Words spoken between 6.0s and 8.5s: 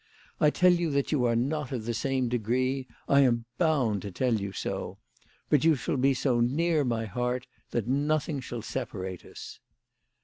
so near my heart that nothing